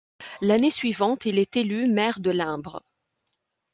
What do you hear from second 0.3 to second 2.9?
L'année suivante, il est élu maire de Lumbres.